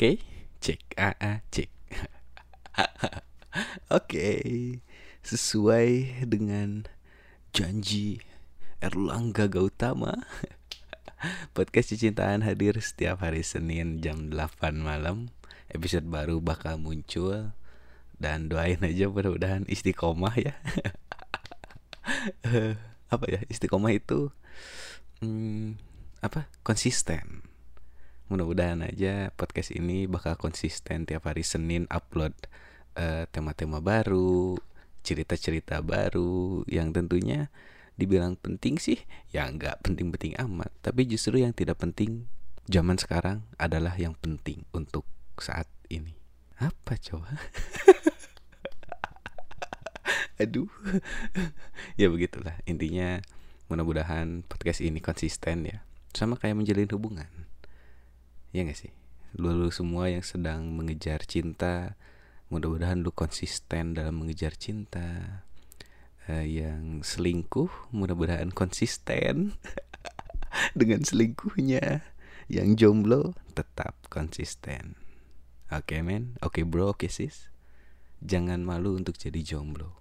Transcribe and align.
Oke, 0.00 0.16
cek 0.64 0.96
a 0.96 1.12
a 1.20 1.44
cek. 1.52 1.68
Oke, 4.00 4.32
sesuai 5.20 6.24
dengan 6.24 6.88
janji 7.52 8.24
Erlangga 8.80 9.44
Gautama. 9.44 10.24
Podcast 11.52 11.92
Cicintaan 11.92 12.40
hadir 12.48 12.80
setiap 12.80 13.20
hari 13.20 13.44
Senin 13.44 14.00
jam 14.00 14.32
8 14.32 14.72
malam. 14.80 15.28
Episode 15.68 16.08
baru 16.08 16.40
bakal 16.40 16.80
muncul 16.80 17.52
dan 18.16 18.48
doain 18.48 18.80
aja 18.80 19.04
mudah-mudahan 19.04 19.68
istiqomah 19.68 20.32
ya. 20.40 20.56
apa 23.12 23.24
ya 23.28 23.44
istiqomah 23.52 23.92
itu 23.92 24.32
hmm, 25.20 25.76
apa 26.24 26.48
konsisten 26.64 27.49
mudah-mudahan 28.30 28.86
aja 28.86 29.34
podcast 29.34 29.74
ini 29.74 30.06
bakal 30.06 30.38
konsisten 30.38 31.02
tiap 31.02 31.26
hari 31.26 31.42
Senin 31.42 31.90
upload 31.90 32.30
tema 32.94 33.26
tema-tema 33.26 33.82
baru 33.82 34.54
cerita-cerita 35.02 35.82
baru 35.82 36.62
yang 36.70 36.94
tentunya 36.94 37.50
dibilang 37.98 38.38
penting 38.38 38.78
sih 38.78 39.02
ya 39.34 39.50
nggak 39.50 39.82
penting-penting 39.82 40.38
amat. 40.46 40.70
Tapi 40.78 41.10
justru 41.10 41.42
yang 41.42 41.50
tidak 41.50 41.82
penting 41.82 42.30
zaman 42.70 43.02
sekarang 43.02 43.42
adalah 43.58 43.98
yang 43.98 44.14
penting 44.14 44.62
untuk 44.70 45.02
saat 45.42 45.66
ini. 45.90 46.14
Apa 46.62 46.94
coba? 47.02 47.34
Aduh. 50.42 50.70
Ya 51.98 52.06
begitulah. 52.06 52.54
Intinya 52.64 53.18
mudah-mudahan 53.66 54.46
podcast 54.46 54.86
ini 54.86 55.02
konsisten 55.02 55.66
ya. 55.66 55.82
Sama 56.14 56.38
kayak 56.38 56.62
menjalin 56.62 56.94
hubungan 56.94 57.49
ya 58.50 58.66
gak 58.66 58.78
sih? 58.78 58.92
Lu, 59.38 59.54
lu 59.54 59.70
semua 59.70 60.10
yang 60.10 60.26
sedang 60.26 60.74
mengejar 60.74 61.22
cinta 61.26 61.94
mudah-mudahan 62.50 63.06
lu 63.06 63.14
konsisten 63.14 63.94
dalam 63.94 64.18
mengejar 64.20 64.58
cinta. 64.58 65.46
Uh, 66.28 66.44
yang 66.44 67.00
selingkuh 67.00 67.72
mudah-mudahan 67.96 68.52
konsisten 68.52 69.56
dengan 70.78 71.06
selingkuhnya. 71.06 72.04
Yang 72.50 72.68
jomblo 72.82 73.38
tetap 73.54 73.94
konsisten. 74.10 74.98
Oke 75.70 75.94
okay, 75.94 76.00
men? 76.02 76.34
Oke 76.42 76.60
okay, 76.60 76.64
bro. 76.66 76.90
Oke 76.90 77.06
okay, 77.06 77.10
sis. 77.10 77.46
Jangan 78.18 78.66
malu 78.66 78.98
untuk 78.98 79.14
jadi 79.14 79.38
jomblo. 79.40 79.94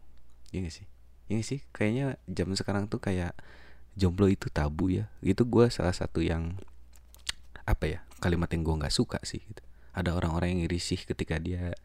Iya 0.50 0.66
gak 0.66 0.74
sih? 0.74 0.88
Iya 1.30 1.34
gak 1.40 1.48
sih? 1.48 1.60
Kayaknya 1.70 2.06
zaman 2.26 2.56
sekarang 2.58 2.84
tuh 2.90 2.98
kayak 2.98 3.38
jomblo 3.94 4.26
itu 4.26 4.50
tabu 4.50 4.90
ya. 4.90 5.14
Itu 5.22 5.46
gue 5.46 5.70
salah 5.70 5.94
satu 5.94 6.26
yang 6.26 6.58
apa 7.70 7.86
ya 7.86 8.00
kalimat 8.18 8.50
yang 8.50 8.66
gue 8.66 8.76
nggak 8.86 8.96
suka 8.96 9.22
sih. 9.22 9.40
Gitu. 9.40 9.62
Ada 9.94 10.18
orang-orang 10.18 10.58
yang 10.58 10.62
risih 10.70 11.00
ketika 11.06 11.38
dia 11.38 11.78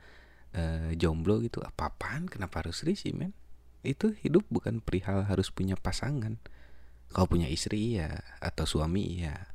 uh, 0.57 0.91
jomblo 0.97 1.45
gitu. 1.45 1.61
Apa-apaan? 1.61 2.27
Kenapa 2.33 2.65
harus 2.65 2.83
risih 2.83 3.13
men? 3.13 3.37
Itu 3.85 4.17
hidup 4.17 4.49
bukan 4.49 4.81
perihal 4.81 5.29
harus 5.29 5.53
punya 5.53 5.77
pasangan. 5.77 6.41
Kalau 7.13 7.27
punya 7.29 7.47
istri 7.47 8.01
ya 8.01 8.25
atau 8.41 8.65
suami 8.65 9.23
ya. 9.23 9.53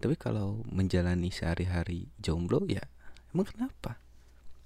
Tapi 0.00 0.16
kalau 0.16 0.64
menjalani 0.68 1.32
sehari-hari 1.32 2.12
jomblo 2.20 2.64
ya 2.68 2.84
emang 3.32 3.48
kenapa? 3.48 4.00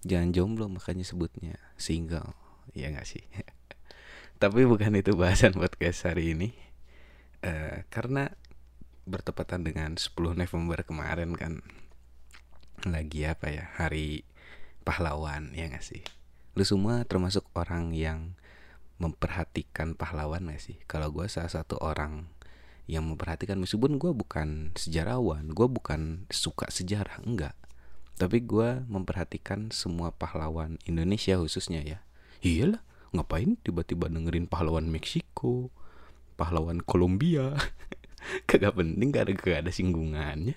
Jangan 0.04 0.34
jomblo 0.34 0.66
makanya 0.68 1.06
sebutnya 1.06 1.56
single. 1.78 2.36
Ya 2.74 2.90
gak 2.90 3.06
sih? 3.06 3.22
tapi 4.42 4.66
bukan 4.66 4.92
itu 4.98 5.14
bahasan 5.14 5.54
podcast 5.54 6.10
hari 6.10 6.34
ini 6.34 6.52
uh, 7.46 7.86
karena 7.88 8.34
bertepatan 9.04 9.64
dengan 9.64 9.96
10 9.96 10.12
November 10.36 10.84
kemarin 10.84 11.36
kan. 11.36 11.60
Lagi 12.84 13.24
apa 13.24 13.48
ya 13.48 13.64
hari 13.80 14.28
pahlawan 14.84 15.52
ya 15.56 15.72
gak 15.72 15.84
sih? 15.84 16.04
Lu 16.56 16.64
semua 16.66 17.04
termasuk 17.08 17.48
orang 17.56 17.96
yang 17.96 18.36
memperhatikan 19.00 19.96
pahlawan 19.96 20.48
gak 20.52 20.60
sih? 20.60 20.76
Kalau 20.84 21.12
gue 21.12 21.28
salah 21.28 21.52
satu 21.52 21.80
orang 21.80 22.28
yang 22.84 23.08
memperhatikan 23.08 23.56
meskipun 23.56 23.96
gue 23.96 24.12
bukan 24.12 24.76
sejarawan 24.76 25.48
gue 25.56 25.68
bukan 25.68 26.28
suka 26.28 26.68
sejarah 26.68 27.24
enggak. 27.24 27.56
Tapi 28.14 28.44
gue 28.44 28.84
memperhatikan 28.86 29.72
semua 29.74 30.12
pahlawan 30.14 30.76
Indonesia 30.84 31.40
khususnya 31.40 31.80
ya. 31.80 31.98
Iyalah 32.44 32.84
ngapain 33.14 33.56
tiba-tiba 33.62 34.10
dengerin 34.10 34.50
pahlawan 34.50 34.90
Meksiko 34.90 35.70
pahlawan 36.34 36.82
Kolombia 36.82 37.54
kagak 38.48 38.74
penting 38.74 39.10
ada 39.14 39.32
gak 39.32 39.58
ada 39.66 39.72
singgungannya 39.72 40.56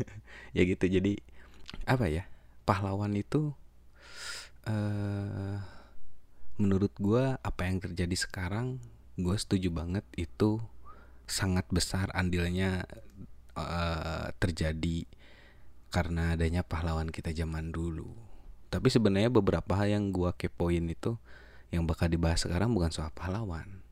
ya 0.56 0.62
gitu 0.64 0.84
jadi 0.86 1.20
apa 1.84 2.08
ya 2.08 2.24
pahlawan 2.64 3.12
itu 3.14 3.52
uh, 4.68 5.56
menurut 6.56 6.94
gue 6.96 7.36
apa 7.38 7.62
yang 7.66 7.82
terjadi 7.82 8.14
sekarang 8.14 8.78
gue 9.18 9.36
setuju 9.36 9.70
banget 9.74 10.06
itu 10.14 10.62
sangat 11.28 11.66
besar 11.70 12.10
andilnya 12.14 12.86
uh, 13.58 14.30
terjadi 14.38 15.06
karena 15.90 16.34
adanya 16.34 16.66
pahlawan 16.66 17.10
kita 17.10 17.30
zaman 17.30 17.70
dulu 17.70 18.10
tapi 18.74 18.90
sebenarnya 18.90 19.30
beberapa 19.30 19.78
hal 19.78 19.86
yang 19.86 20.10
gue 20.10 20.34
kepoin 20.34 20.90
itu 20.90 21.14
yang 21.70 21.86
bakal 21.86 22.10
dibahas 22.10 22.42
sekarang 22.42 22.74
bukan 22.74 22.90
soal 22.90 23.14
pahlawan. 23.14 23.83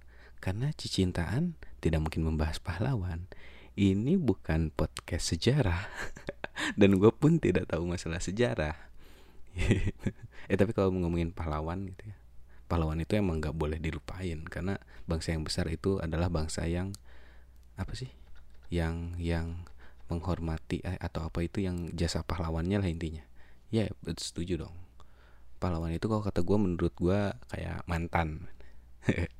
Karena 0.42 0.74
cicintaan 0.74 1.54
tidak 1.78 2.02
mungkin 2.02 2.26
membahas 2.26 2.58
pahlawan. 2.58 3.30
Ini 3.78 4.18
bukan 4.18 4.74
podcast 4.74 5.30
sejarah. 5.30 5.86
Dan 6.78 6.98
gue 6.98 7.14
pun 7.14 7.38
tidak 7.38 7.70
tahu 7.70 7.86
masalah 7.86 8.18
sejarah. 8.18 8.74
eh 10.50 10.56
tapi 10.58 10.74
kalau 10.74 10.90
ngomongin 10.90 11.30
pahlawan 11.30 11.86
gitu 11.86 12.10
ya. 12.10 12.16
Pahlawan 12.66 12.98
itu 12.98 13.14
emang 13.14 13.38
gak 13.38 13.54
boleh 13.54 13.78
dilupain. 13.78 14.42
Karena 14.50 14.74
bangsa 15.06 15.30
yang 15.30 15.46
besar 15.46 15.70
itu 15.70 16.02
adalah 16.02 16.26
bangsa 16.26 16.66
yang 16.66 16.90
apa 17.78 17.94
sih? 17.94 18.10
Yang 18.66 19.14
yang 19.22 19.46
menghormati 20.10 20.82
eh, 20.82 20.98
atau 20.98 21.22
apa 21.22 21.46
itu 21.46 21.62
yang 21.62 21.86
jasa 21.94 22.26
pahlawannya 22.26 22.82
lah 22.82 22.90
intinya. 22.90 23.22
Ya, 23.70 23.86
setuju 24.18 24.66
dong 24.66 24.82
pahlawan 25.62 25.94
itu 25.94 26.10
kalau 26.10 26.26
kata 26.26 26.42
gue 26.42 26.58
menurut 26.58 26.90
gue 26.98 27.20
kayak 27.54 27.86
mantan 27.86 28.50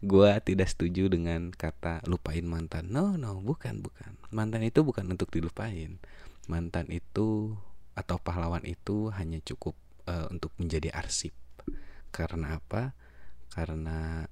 gue 0.00 0.30
tidak 0.44 0.68
setuju 0.72 1.12
dengan 1.12 1.52
kata 1.52 2.04
lupain 2.08 2.44
mantan. 2.44 2.88
No 2.88 3.14
no 3.20 3.40
bukan 3.40 3.84
bukan. 3.84 4.16
Mantan 4.32 4.64
itu 4.64 4.80
bukan 4.80 5.06
untuk 5.12 5.28
dilupain. 5.28 6.00
Mantan 6.48 6.88
itu 6.88 7.54
atau 7.92 8.16
pahlawan 8.16 8.64
itu 8.64 9.12
hanya 9.12 9.42
cukup 9.44 9.76
uh, 10.08 10.26
untuk 10.32 10.54
menjadi 10.56 10.94
arsip. 10.94 11.34
Karena 12.10 12.56
apa? 12.58 12.96
Karena 13.52 14.24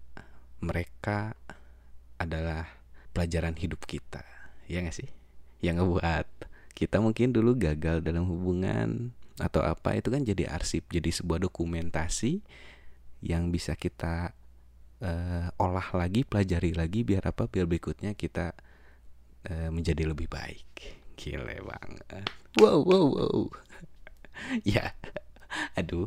mereka 0.58 1.36
adalah 2.18 2.66
pelajaran 3.14 3.54
hidup 3.54 3.84
kita. 3.86 4.22
Ya 4.66 4.82
gak 4.82 4.96
sih? 4.96 5.10
Yang 5.62 5.82
ngebuat 5.82 6.26
kita 6.78 7.02
mungkin 7.02 7.34
dulu 7.34 7.58
gagal 7.58 8.06
dalam 8.06 8.26
hubungan 8.30 9.10
atau 9.38 9.62
apa 9.62 9.94
itu 9.98 10.10
kan 10.10 10.22
jadi 10.22 10.50
arsip 10.50 10.86
jadi 10.90 11.10
sebuah 11.14 11.42
dokumentasi 11.46 12.42
yang 13.22 13.50
bisa 13.50 13.74
kita 13.74 14.34
uh, 15.02 15.48
olah 15.58 15.88
lagi 15.94 16.22
pelajari 16.26 16.74
lagi 16.74 17.02
biar 17.02 17.30
apa? 17.30 17.46
Biar 17.46 17.66
berikutnya 17.66 18.14
kita 18.14 18.54
uh, 19.50 19.68
menjadi 19.70 20.08
lebih 20.08 20.30
baik. 20.30 20.68
Gile 21.18 21.62
banget. 21.62 22.26
Wow 22.58 22.82
wow 22.86 23.06
wow. 23.06 23.40
Ya. 24.62 24.94
Aduh. 25.74 26.06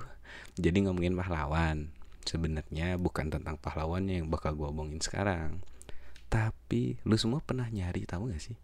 Jadi 0.56 0.88
ngomongin 0.88 1.16
pahlawan. 1.16 1.92
Sebenarnya 2.24 2.96
bukan 2.96 3.28
tentang 3.28 3.60
pahlawannya 3.60 4.24
yang 4.24 4.28
bakal 4.32 4.56
gue 4.56 4.68
omongin 4.72 5.04
sekarang. 5.04 5.60
Tapi 6.32 7.02
lu 7.04 7.20
semua 7.20 7.44
pernah 7.44 7.68
nyari 7.68 8.08
tahu 8.08 8.32
gak 8.32 8.40
sih? 8.40 8.56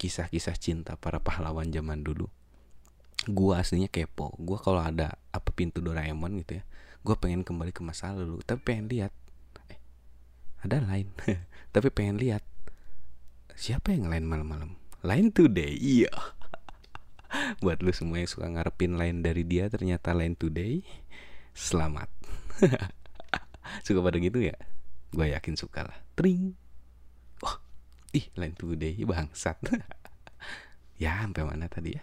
Kisah-kisah 0.00 0.56
cinta 0.56 0.96
para 0.96 1.20
pahlawan 1.20 1.68
zaman 1.68 2.00
dulu. 2.00 2.32
Gue 3.28 3.52
aslinya 3.60 3.92
kepo. 3.92 4.32
Gue 4.40 4.56
kalau 4.56 4.80
ada 4.80 5.20
apa 5.36 5.52
pintu 5.52 5.84
Doraemon 5.84 6.40
gitu 6.40 6.62
ya 6.62 6.64
gue 7.04 7.16
pengen 7.20 7.44
kembali 7.44 7.70
ke 7.70 7.84
masa 7.84 8.16
lalu. 8.16 8.40
Tapi 8.42 8.60
pengen 8.64 8.88
lihat 8.88 9.12
ada 10.64 10.80
lain. 10.80 11.12
Tapi 11.74 11.88
pengen 11.92 12.18
lihat. 12.18 12.42
Siapa 13.54 13.94
yang 13.94 14.10
lain 14.10 14.26
malam-malam? 14.26 14.74
Lain 15.04 15.30
today? 15.30 15.76
Iya. 15.78 16.10
Buat 17.62 17.84
lu 17.84 17.94
semua 17.94 18.18
yang 18.18 18.30
suka 18.30 18.50
ngarepin 18.50 18.98
lain 18.98 19.22
dari 19.22 19.46
dia 19.46 19.70
ternyata 19.70 20.16
lain 20.16 20.34
today 20.34 20.82
selamat. 21.54 22.10
Suka 23.86 24.02
pada 24.02 24.18
gitu 24.18 24.42
ya? 24.42 24.54
Gue 25.14 25.30
yakin 25.30 25.54
suka 25.54 25.86
lah. 25.86 25.98
Tring. 26.18 26.54
Wah 27.42 27.58
ih 28.14 28.30
lain 28.38 28.54
today 28.54 28.94
bangsat. 29.06 29.58
Ya 30.94 31.26
sampai 31.26 31.42
mana 31.42 31.66
tadi 31.66 31.98
ya? 31.98 32.02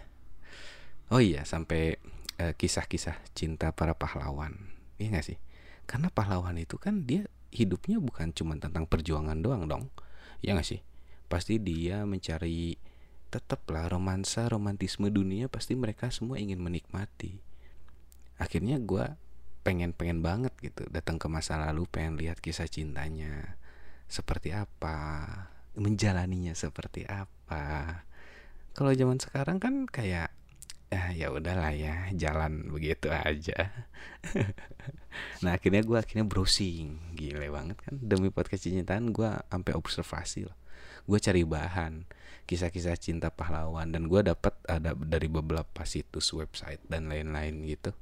Oh 1.08 1.20
iya 1.20 1.48
sampai 1.48 1.96
eh, 2.36 2.52
kisah-kisah 2.56 3.16
cinta 3.32 3.72
para 3.72 3.96
pahlawan. 3.96 4.72
Iya 5.00 5.20
gak 5.20 5.26
sih? 5.32 5.38
Karena 5.88 6.12
pahlawan 6.12 6.60
itu 6.60 6.76
kan 6.76 7.08
dia 7.08 7.28
hidupnya 7.52 8.00
bukan 8.00 8.32
cuma 8.32 8.56
tentang 8.56 8.88
perjuangan 8.88 9.38
doang 9.38 9.68
dong 9.68 9.84
iya 10.42 10.58
gak 10.58 10.66
sih? 10.66 10.82
Pasti 11.30 11.56
dia 11.62 12.04
mencari 12.04 12.76
tetaplah 13.32 13.88
romansa 13.88 14.44
romantisme 14.50 15.08
dunia 15.08 15.48
pasti 15.48 15.72
mereka 15.72 16.12
semua 16.12 16.36
ingin 16.36 16.60
menikmati. 16.60 17.40
Akhirnya 18.36 18.76
gue 18.76 19.16
pengen 19.62 19.94
pengen 19.96 20.20
banget 20.20 20.52
gitu 20.60 20.84
datang 20.90 21.16
ke 21.16 21.30
masa 21.30 21.56
lalu 21.56 21.86
pengen 21.86 22.18
lihat 22.18 22.42
kisah 22.42 22.66
cintanya 22.66 23.56
seperti 24.10 24.50
apa 24.52 24.98
menjalaninya 25.78 26.52
seperti 26.52 27.08
apa. 27.08 28.04
Kalau 28.76 28.92
zaman 28.92 29.16
sekarang 29.22 29.56
kan 29.62 29.88
kayak 29.88 30.34
ah, 30.92 31.08
ya 31.16 31.32
udahlah 31.32 31.72
ya 31.72 32.12
jalan 32.14 32.68
begitu 32.70 33.08
aja. 33.10 33.72
Nah 35.44 35.60
akhirnya 35.60 35.84
gue 35.84 35.98
akhirnya 36.00 36.24
browsing. 36.24 37.12
Gile 37.12 37.52
banget 37.52 37.76
kan. 37.84 38.00
Demi 38.00 38.32
podcast 38.32 38.64
cintaan 38.64 39.12
gue 39.12 39.28
sampai 39.28 39.72
observasi 39.76 40.48
loh 40.48 40.56
gue 41.06 41.18
cari 41.18 41.42
bahan 41.42 42.06
kisah-kisah 42.46 42.98
cinta 42.98 43.30
pahlawan 43.30 43.90
dan 43.90 44.06
gue 44.10 44.20
dapat 44.22 44.54
ada 44.66 44.94
dari 44.98 45.30
beberapa 45.30 45.86
situs 45.86 46.34
website 46.34 46.82
dan 46.90 47.10
lain-lain 47.10 47.62
gitu. 47.66 47.94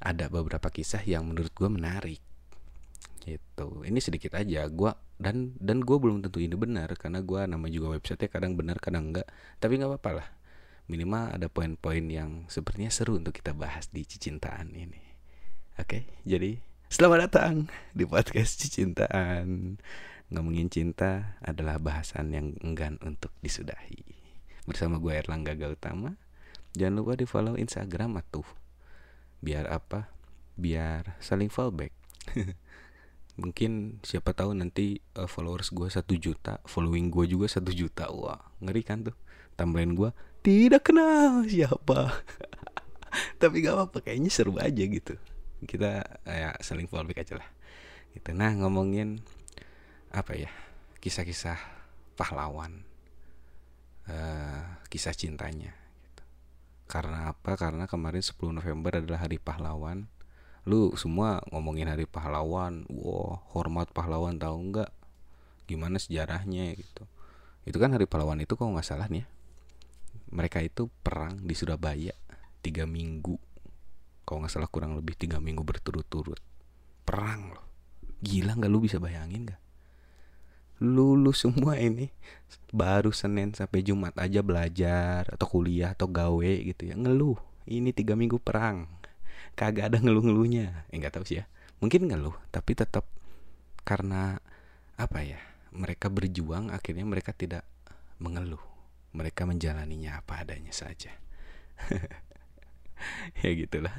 Ada 0.00 0.30
beberapa 0.30 0.70
kisah 0.72 1.02
yang 1.04 1.28
menurut 1.28 1.52
gue 1.52 1.68
menarik. 1.68 2.22
Gitu. 3.22 3.66
Ini 3.84 3.98
sedikit 4.00 4.32
aja 4.38 4.64
gue 4.68 4.90
dan 5.20 5.52
dan 5.60 5.84
gue 5.84 5.96
belum 6.00 6.24
tentu 6.24 6.40
ini 6.40 6.56
benar 6.56 6.88
karena 6.96 7.20
gue 7.20 7.40
nama 7.44 7.66
juga 7.68 7.92
website 7.98 8.32
kadang 8.32 8.56
benar 8.56 8.80
kadang 8.80 9.12
enggak. 9.12 9.28
Tapi 9.60 9.76
nggak 9.76 9.90
apa-apa 9.92 10.10
lah 10.24 10.28
minimal 10.88 11.36
ada 11.36 11.46
poin-poin 11.52 12.04
yang 12.08 12.48
sepertinya 12.48 12.88
seru 12.88 13.20
untuk 13.20 13.36
kita 13.36 13.52
bahas 13.52 13.92
di 13.92 14.02
cicintaan 14.08 14.72
ini 14.72 15.00
oke 15.76 16.24
jadi 16.24 16.58
selamat 16.88 17.18
datang 17.28 17.54
di 17.92 18.08
podcast 18.08 18.58
cicintaan 18.64 19.76
ngomongin 20.28 20.68
cinta 20.68 21.40
adalah 21.40 21.80
bahasan 21.80 22.32
yang 22.36 22.46
enggan 22.60 23.00
untuk 23.00 23.32
disudahi. 23.40 24.04
Bersama 24.68 25.00
gue 25.00 25.16
Erlangga 25.16 25.56
Gautama. 25.56 26.20
Jangan 26.76 26.94
lupa 27.00 27.16
di 27.16 27.24
follow 27.24 27.56
Instagram 27.56 28.20
atuh. 28.20 28.44
Biar 29.40 29.64
apa? 29.72 30.12
Biar 30.60 31.16
saling 31.24 31.48
fallback. 31.48 31.96
Mungkin 33.40 34.02
siapa 34.04 34.36
tahu 34.36 34.52
nanti 34.52 35.00
uh, 35.16 35.30
followers 35.30 35.72
gue 35.72 35.88
satu 35.88 36.18
juta, 36.18 36.60
following 36.68 37.08
gue 37.08 37.24
juga 37.24 37.48
satu 37.48 37.72
juta. 37.72 38.12
Wah, 38.12 38.52
ngeri 38.60 38.82
kan 38.84 39.08
tuh. 39.08 39.16
Tambahin 39.56 39.96
gue 39.96 40.12
tidak 40.48 40.88
kenal 40.88 41.44
siapa. 41.44 42.24
Tapi 43.40 43.60
gak 43.60 43.76
apa-apa, 43.76 43.98
kayaknya 44.00 44.32
seru 44.32 44.56
aja 44.56 44.80
gitu. 44.80 45.20
Kita 45.60 46.00
ya 46.24 46.56
saling 46.64 46.88
fallback 46.88 47.28
aja 47.28 47.36
lah. 47.36 47.48
Gitu. 48.16 48.32
Nah 48.32 48.56
ngomongin 48.56 49.20
apa 50.08 50.32
ya 50.32 50.48
kisah-kisah 51.04 51.60
pahlawan 52.16 52.82
uh, 54.08 54.82
kisah 54.88 55.12
cintanya 55.12 55.76
gitu. 55.76 56.24
karena 56.88 57.36
apa 57.36 57.54
karena 57.60 57.84
kemarin 57.84 58.24
10 58.24 58.34
November 58.56 58.98
adalah 58.98 59.28
hari 59.28 59.36
pahlawan 59.36 60.08
lu 60.64 60.96
semua 60.96 61.44
ngomongin 61.52 61.92
hari 61.92 62.08
pahlawan 62.08 62.88
wow 62.88 63.40
hormat 63.52 63.92
pahlawan 63.92 64.40
tahu 64.40 64.72
nggak 64.72 64.90
gimana 65.68 66.00
sejarahnya 66.00 66.72
gitu 66.76 67.04
itu 67.68 67.76
kan 67.76 67.92
hari 67.92 68.08
pahlawan 68.08 68.40
itu 68.40 68.56
kok 68.56 68.64
nggak 68.64 68.84
salah 68.84 69.12
nih 69.12 69.24
ya 69.24 69.37
mereka 70.28 70.60
itu 70.60 70.92
perang 71.00 71.40
di 71.40 71.54
Surabaya 71.56 72.12
tiga 72.60 72.84
minggu. 72.84 73.36
Kalau 74.28 74.44
nggak 74.44 74.52
salah 74.52 74.68
kurang 74.68 74.92
lebih 74.92 75.16
tiga 75.16 75.40
minggu 75.40 75.64
berturut-turut. 75.64 76.40
Perang 77.08 77.56
loh. 77.56 77.64
Gila 78.20 78.58
nggak 78.58 78.68
lu 78.70 78.84
bisa 78.84 79.00
bayangin 79.00 79.48
nggak? 79.48 79.62
Lulus 80.84 81.42
semua 81.42 81.80
ini 81.80 82.12
baru 82.70 83.10
Senin 83.10 83.56
sampai 83.56 83.82
Jumat 83.82 84.14
aja 84.20 84.44
belajar 84.44 85.26
atau 85.26 85.46
kuliah 85.48 85.96
atau 85.96 86.06
gawe 86.06 86.52
gitu 86.60 86.92
ya. 86.92 86.94
Ngeluh. 86.94 87.40
Ini 87.68 87.92
tiga 87.96 88.16
minggu 88.16 88.36
perang. 88.40 88.88
Kagak 89.56 89.92
ada 89.92 89.98
ngeluh-ngeluhnya. 89.98 90.88
Eh, 90.92 90.96
nggak 91.00 91.18
tahu 91.18 91.24
sih 91.24 91.40
ya. 91.40 91.44
Mungkin 91.80 92.10
ngeluh 92.10 92.36
tapi 92.52 92.76
tetap 92.76 93.08
karena 93.88 94.36
apa 95.00 95.24
ya? 95.24 95.40
Mereka 95.72 96.12
berjuang 96.12 96.68
akhirnya 96.68 97.04
mereka 97.08 97.32
tidak 97.32 97.64
mengeluh 98.20 98.77
mereka 99.14 99.48
menjalaninya 99.48 100.20
apa 100.20 100.44
adanya 100.44 100.72
saja 100.74 101.12
ya 103.42 103.50
gitulah 103.54 103.94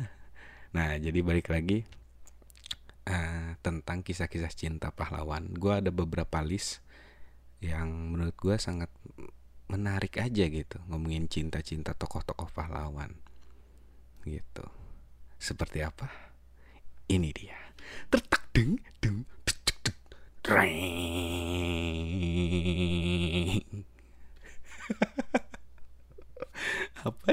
nah 0.69 0.93
jadi 0.97 1.19
balik 1.25 1.49
lagi 1.49 1.87
uh, 3.09 3.51
tentang 3.59 4.05
kisah-kisah 4.05 4.53
cinta 4.53 4.93
pahlawan. 4.93 5.49
Gue 5.57 5.81
ada 5.81 5.89
beberapa 5.89 6.39
list 6.45 6.85
yang 7.59 8.15
menurut 8.15 8.37
gue 8.39 8.55
sangat 8.55 8.87
menarik 9.69 10.17
aja 10.17 10.47
gitu 10.47 10.79
ngomongin 10.87 11.29
cinta-cinta 11.29 11.93
tokoh-tokoh 11.93 12.49
pahlawan 12.55 13.13
gitu. 14.23 14.65
Seperti 15.37 15.83
apa? 15.83 16.07
Ini 17.09 17.29
dia. 17.33 17.57
Tertak 18.07 18.53
deng 18.53 18.77
deng 19.01 19.25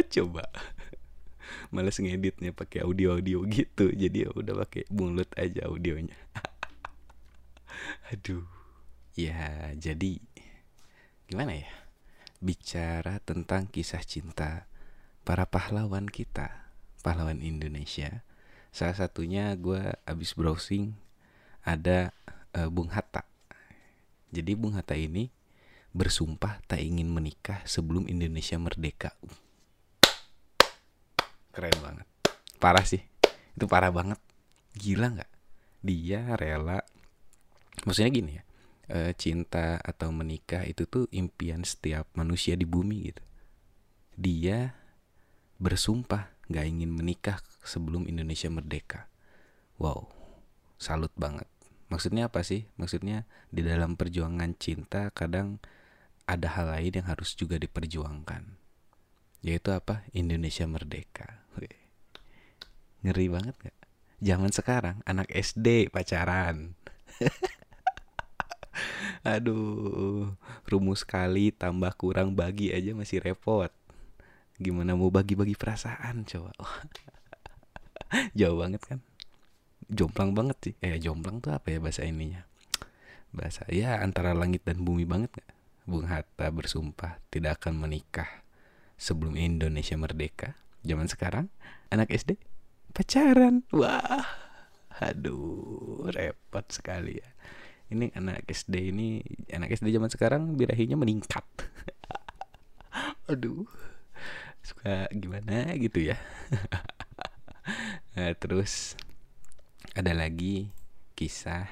coba? 0.16 0.48
males 1.70 1.98
ngeditnya 1.98 2.54
pakai 2.54 2.82
audio 2.82 3.18
audio 3.18 3.42
gitu. 3.46 3.90
Jadi 3.90 4.26
ya 4.26 4.30
udah 4.32 4.66
pakai 4.66 4.86
mulut 4.92 5.30
aja 5.38 5.66
audionya. 5.66 6.16
Aduh. 8.12 8.46
Ya 9.16 9.72
jadi 9.72 10.20
gimana 11.24 11.56
ya? 11.56 11.70
Bicara 12.44 13.18
tentang 13.24 13.64
kisah 13.72 14.04
cinta 14.04 14.68
para 15.24 15.48
pahlawan 15.48 16.04
kita 16.04 16.68
pahlawan 17.00 17.40
Indonesia. 17.40 18.20
Salah 18.76 18.92
satunya 18.92 19.56
gue 19.56 19.96
abis 20.04 20.36
browsing 20.36 20.92
ada 21.64 22.12
uh, 22.52 22.68
Bung 22.68 22.92
Hatta. 22.92 23.24
Jadi 24.28 24.52
Bung 24.52 24.76
Hatta 24.76 24.92
ini 24.92 25.32
bersumpah 25.96 26.60
tak 26.68 26.84
ingin 26.84 27.08
menikah 27.08 27.64
sebelum 27.64 28.04
Indonesia 28.04 28.60
merdeka 28.60 29.16
keren 31.56 31.80
banget. 31.80 32.06
Parah 32.60 32.84
sih. 32.84 33.00
Itu 33.56 33.64
parah 33.64 33.88
banget. 33.88 34.20
Gila 34.76 35.16
nggak? 35.16 35.32
Dia 35.80 36.36
rela. 36.36 36.84
Maksudnya 37.88 38.12
gini 38.12 38.32
ya 38.36 38.46
e, 38.90 38.98
cinta 39.18 39.78
atau 39.82 40.14
menikah 40.14 40.62
itu 40.64 40.86
tuh 40.86 41.10
impian 41.10 41.62
setiap 41.66 42.06
manusia 42.14 42.54
di 42.54 42.66
bumi 42.66 43.12
gitu. 43.12 43.22
Dia 44.16 44.72
bersumpah 45.60 46.32
nggak 46.46 46.66
ingin 46.66 46.90
menikah 46.92 47.42
sebelum 47.66 48.06
Indonesia 48.06 48.48
merdeka. 48.48 49.10
Wow 49.76 50.16
salut 50.76 51.12
banget. 51.16 51.48
Maksudnya 51.88 52.28
apa 52.28 52.42
sih? 52.42 52.66
Maksudnya 52.76 53.24
di 53.48 53.62
dalam 53.62 53.94
perjuangan 53.94 54.52
cinta 54.58 55.08
kadang 55.14 55.62
ada 56.26 56.50
hal 56.58 56.74
lain 56.74 57.00
yang 57.02 57.06
harus 57.06 57.38
juga 57.38 57.56
diperjuangkan. 57.56 58.58
Yaitu 59.46 59.70
apa? 59.70 60.02
Indonesia 60.10 60.66
merdeka 60.66 61.45
Ngeri 63.04 63.26
banget 63.28 63.54
gak? 63.60 63.76
Zaman 64.22 64.52
sekarang 64.52 64.96
anak 65.04 65.28
SD 65.32 65.92
pacaran. 65.92 66.72
Aduh, 69.26 70.36
rumus 70.68 71.02
kali 71.02 71.50
tambah 71.50 71.90
kurang 71.98 72.38
bagi 72.38 72.70
aja 72.70 72.94
masih 72.94 73.20
repot. 73.20 73.72
Gimana 74.56 74.96
mau 74.96 75.12
bagi-bagi 75.12 75.58
perasaan 75.58 76.24
coba? 76.24 76.54
Jauh 78.38 78.56
banget 78.56 78.80
kan? 78.86 79.00
Jomplang 79.90 80.32
banget 80.32 80.56
sih. 80.62 80.74
Eh, 80.80 80.96
jomplang 80.96 81.44
tuh 81.44 81.52
apa 81.52 81.68
ya 81.68 81.78
bahasa 81.82 82.06
ininya? 82.06 82.46
Bahasa 83.34 83.68
ya 83.68 84.00
antara 84.00 84.32
langit 84.32 84.64
dan 84.64 84.80
bumi 84.80 85.04
banget 85.04 85.28
gak? 85.36 85.50
Bung 85.86 86.08
Hatta 86.08 86.50
bersumpah 86.50 87.22
tidak 87.30 87.62
akan 87.62 87.78
menikah 87.78 88.42
sebelum 88.98 89.38
Indonesia 89.38 89.94
merdeka. 89.94 90.58
Zaman 90.82 91.06
sekarang 91.06 91.46
anak 91.92 92.10
SD 92.10 92.40
pacaran. 92.96 93.60
Wah 93.76 94.24
aduh 94.96 96.08
repot 96.08 96.64
sekali 96.72 97.20
ya. 97.20 97.28
Ini 97.92 98.16
anak 98.16 98.48
SD 98.48 98.90
ini 98.90 99.20
anak 99.52 99.76
SD 99.76 99.92
zaman 99.92 100.08
sekarang 100.08 100.56
birahinya 100.56 100.96
meningkat. 100.96 101.44
Aduh 103.30 103.68
suka 104.64 105.06
gimana 105.12 105.76
gitu 105.76 106.10
ya. 106.10 106.16
Nah, 108.16 108.32
terus 108.32 108.96
ada 109.92 110.16
lagi 110.16 110.72
kisah 111.12 111.68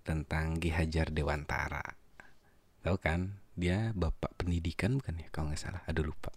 tentang 0.00 0.56
Ki 0.56 0.72
Hajar 0.72 1.12
Dewantara. 1.12 1.84
Tahu 2.80 2.96
kan? 2.96 3.44
Dia 3.52 3.92
bapak 3.92 4.40
pendidikan 4.40 4.96
bukan 4.96 5.20
ya 5.20 5.28
kalau 5.28 5.52
nggak 5.52 5.60
salah. 5.60 5.82
Aduh 5.84 6.08
lupa. 6.08 6.32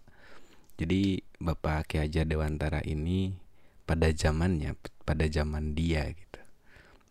Jadi 0.76 1.24
bapak 1.40 1.88
Ki 1.88 1.96
Hajar 2.04 2.28
Dewantara 2.28 2.84
ini 2.84 3.32
pada 3.92 4.08
zamannya 4.08 4.72
pada 5.04 5.28
zaman 5.28 5.76
dia 5.76 6.08
gitu. 6.08 6.40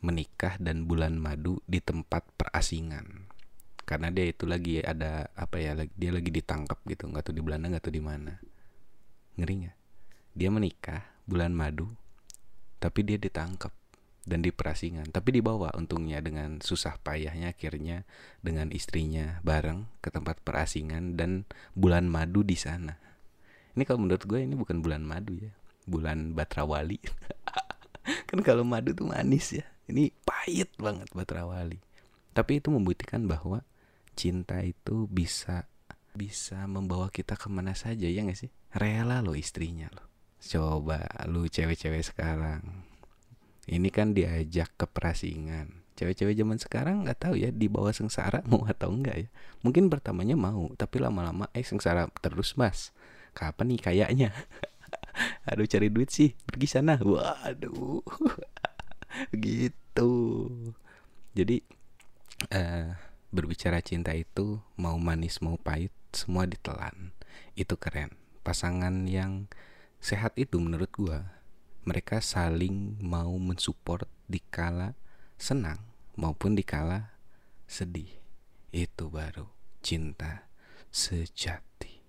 Menikah 0.01 0.57
dan 0.57 0.89
bulan 0.89 1.13
madu 1.13 1.61
di 1.69 1.77
tempat 1.77 2.25
perasingan. 2.33 3.29
Karena 3.85 4.09
dia 4.09 4.33
itu 4.33 4.49
lagi 4.49 4.81
ada 4.81 5.29
apa 5.37 5.61
ya 5.61 5.77
dia 5.77 6.09
lagi 6.09 6.33
ditangkap 6.33 6.81
gitu. 6.89 7.05
Nggak 7.05 7.29
tahu 7.29 7.37
di 7.37 7.43
Belanda 7.45 7.69
nggak 7.69 7.85
tahu 7.85 7.93
di 7.93 8.01
mana. 8.01 8.33
Ngeri 9.37 9.53
nggak? 9.61 9.77
Dia 10.33 10.49
menikah 10.49 11.05
bulan 11.29 11.53
madu 11.53 11.85
tapi 12.81 13.05
dia 13.05 13.21
ditangkap 13.21 13.69
dan 14.25 14.41
diperasingan 14.41 15.13
tapi 15.13 15.37
dibawa 15.37 15.69
untungnya 15.77 16.17
dengan 16.17 16.65
susah 16.65 16.97
payahnya 16.97 17.53
akhirnya 17.53 18.09
dengan 18.41 18.73
istrinya 18.73 19.37
bareng 19.45 19.85
ke 20.01 20.09
tempat 20.09 20.41
perasingan 20.41 21.13
dan 21.13 21.45
bulan 21.77 22.09
madu 22.09 22.41
di 22.41 22.57
sana. 22.57 22.97
Ini 23.77 23.85
kalau 23.85 24.01
menurut 24.01 24.25
gue 24.25 24.41
ini 24.41 24.57
bukan 24.57 24.81
bulan 24.81 25.05
madu 25.05 25.37
ya 25.37 25.60
bulan 25.85 26.33
batrawali. 26.37 26.99
Kan 28.29 28.39
kalau 28.41 28.65
madu 28.65 28.93
tuh 28.93 29.09
manis 29.09 29.53
ya. 29.55 29.65
Ini 29.89 30.13
pahit 30.23 30.71
banget 30.79 31.09
batrawali. 31.11 31.81
Tapi 32.31 32.63
itu 32.63 32.71
membuktikan 32.71 33.27
bahwa 33.27 33.65
cinta 34.15 34.63
itu 34.63 35.05
bisa 35.11 35.67
bisa 36.11 36.67
membawa 36.67 37.07
kita 37.07 37.39
ke 37.39 37.47
mana 37.47 37.71
saja 37.71 38.07
ya 38.07 38.23
gak 38.23 38.39
sih? 38.39 38.51
Rela 38.71 39.23
lo 39.23 39.35
istrinya 39.35 39.87
lo 39.91 40.11
coba 40.41 41.05
lu 41.29 41.45
cewek-cewek 41.45 42.01
sekarang. 42.01 42.89
Ini 43.69 43.89
kan 43.93 44.17
diajak 44.17 44.73
ke 44.73 44.89
perasingan 44.89 45.81
cewek-cewek 45.91 46.33
zaman 46.33 46.57
sekarang 46.57 47.05
nggak 47.05 47.29
tahu 47.29 47.35
ya 47.37 47.53
di 47.53 47.69
bawah 47.69 47.93
sengsara 47.93 48.41
mau 48.49 48.65
atau 48.65 48.89
enggak 48.89 49.27
ya. 49.27 49.29
Mungkin 49.61 49.93
pertamanya 49.93 50.33
mau 50.33 50.73
tapi 50.73 50.97
lama-lama 50.97 51.45
eh 51.53 51.61
sengsara 51.61 52.09
terus 52.25 52.57
mas. 52.57 52.89
Kapan 53.37 53.77
nih 53.77 53.79
kayaknya 53.79 54.29
aduh 55.49 55.67
cari 55.67 55.87
duit 55.91 56.09
sih. 56.09 56.33
Pergi 56.47 56.67
sana. 56.67 56.97
Waduh. 56.99 58.03
Gitu. 59.35 60.11
Jadi 61.35 61.57
uh, 62.51 62.95
berbicara 63.31 63.79
cinta 63.83 64.11
itu 64.15 64.59
mau 64.75 64.95
manis 64.99 65.39
mau 65.39 65.55
pahit 65.59 65.93
semua 66.11 66.47
ditelan. 66.47 67.15
Itu 67.55 67.79
keren. 67.79 68.15
Pasangan 68.41 69.05
yang 69.07 69.47
sehat 70.01 70.35
itu 70.35 70.57
menurut 70.57 70.91
gua. 70.91 71.37
Mereka 71.81 72.21
saling 72.21 73.01
mau 73.01 73.33
mensupport 73.41 74.05
dikala 74.29 74.93
senang 75.41 75.81
maupun 76.13 76.53
dikala 76.53 77.17
sedih. 77.65 78.09
Itu 78.71 79.09
baru 79.09 79.49
cinta 79.81 80.45
sejati 80.93 82.00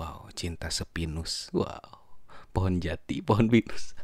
wow 0.00 0.24
cinta 0.32 0.72
sepinus. 0.72 1.52
Wow 1.52 2.00
pohon 2.50 2.82
jati 2.82 3.20
pohon 3.20 3.52
pinus. 3.52 3.92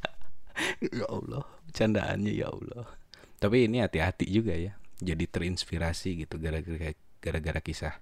Ya 0.81 1.05
Allah 1.13 1.45
candaannya 1.77 2.33
ya 2.33 2.49
Allah. 2.49 2.89
Tapi 3.37 3.69
ini 3.69 3.85
hati-hati 3.85 4.25
juga 4.25 4.57
ya 4.57 4.73
jadi 4.97 5.29
terinspirasi 5.29 6.25
gitu 6.25 6.41
gara-gara 6.41 6.97
gara-gara 7.21 7.61
kisah 7.61 8.01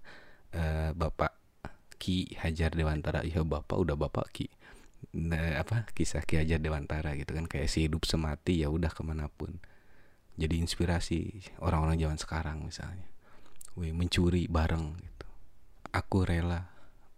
uh, 0.54 0.94
Bapak 0.94 1.34
Ki 1.98 2.30
Hajar 2.38 2.70
Dewantara. 2.78 3.26
Ya 3.26 3.42
Bapak 3.42 3.74
udah 3.74 3.98
Bapak 3.98 4.30
Ki. 4.30 4.46
Nah, 5.18 5.58
apa 5.58 5.90
kisah 5.98 6.22
Ki 6.22 6.38
Hajar 6.38 6.62
Dewantara 6.62 7.18
gitu 7.18 7.34
kan 7.34 7.50
kayak 7.50 7.66
si 7.66 7.90
hidup 7.90 8.06
semati 8.06 8.62
ya 8.62 8.70
udah 8.70 8.94
ke 8.94 9.02
mana 9.02 9.26
pun. 9.26 9.58
Jadi 10.38 10.62
inspirasi 10.62 11.42
orang-orang 11.58 11.98
zaman 11.98 12.18
sekarang 12.22 12.58
misalnya. 12.62 13.10
Wih, 13.74 13.90
mencuri 13.90 14.46
bareng 14.46 14.94
gitu. 15.02 15.26
Aku 15.90 16.22
rela 16.22 16.73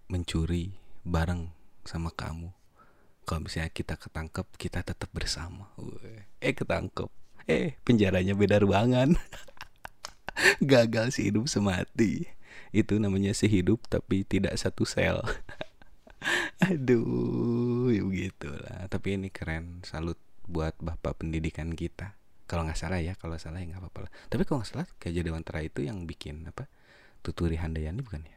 mencuri 0.07 0.75
bareng 1.03 1.51
sama 1.87 2.11
kamu. 2.15 2.51
Kalau 3.27 3.43
misalnya 3.43 3.75
kita 3.75 3.99
ketangkep 3.99 4.47
kita 4.55 4.87
tetap 4.87 5.11
bersama. 5.11 5.67
Eh 6.39 6.55
ketangkep. 6.55 7.11
Eh 7.51 7.75
penjaranya 7.83 8.39
beda 8.39 8.63
ruangan. 8.63 9.19
Gagal 10.63 11.19
sih 11.19 11.31
hidup 11.31 11.51
semati. 11.51 12.31
Itu 12.71 13.03
namanya 13.03 13.35
sih 13.35 13.51
hidup 13.51 13.91
tapi 13.91 14.23
tidak 14.23 14.55
satu 14.55 14.87
sel. 14.87 15.23
Aduh 16.71 17.91
ya 17.91 18.03
begitulah. 18.07 18.87
Tapi 18.87 19.19
ini 19.19 19.35
keren. 19.35 19.83
Salut 19.83 20.19
buat 20.47 20.79
bapak 20.79 21.27
pendidikan 21.27 21.75
kita. 21.75 22.15
Kalau 22.47 22.63
nggak 22.63 22.79
salah 22.79 23.03
ya 23.03 23.19
kalau 23.19 23.35
salah 23.43 23.59
ya 23.59 23.75
nggak 23.75 23.83
apa-apa 23.83 24.07
lah. 24.07 24.13
Tapi 24.31 24.47
kalau 24.47 24.63
nggak 24.63 24.71
salah 24.71 24.87
kayak 25.03 25.27
Dewantara 25.27 25.67
itu 25.67 25.83
yang 25.83 26.07
bikin 26.07 26.47
apa 26.47 26.71
tuturi 27.27 27.59
Handayani 27.59 28.07
bukan 28.07 28.23
ya 28.23 28.36